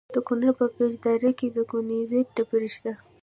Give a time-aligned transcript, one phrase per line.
[0.15, 2.91] د کونړ په پيچ دره کې د کونزیټ ډبرې شته.